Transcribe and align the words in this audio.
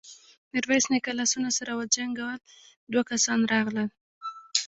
ميرويس 0.51 0.85
نيکه 0.91 1.11
لاسونه 1.17 1.49
سره 1.57 1.71
وجنګول، 1.79 2.39
دوه 2.91 3.03
کسان 3.09 3.39
راغلل. 3.51 3.89